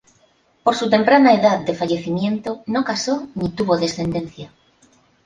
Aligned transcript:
Por 0.63 0.73
su 0.75 0.89
temprana 0.89 1.35
edad 1.35 1.59
de 1.59 1.75
fallecimiento 1.75 2.63
no 2.65 2.83
casó 2.83 3.27
ni 3.35 3.49
tuvo 3.49 3.77
descendencia. 3.77 4.51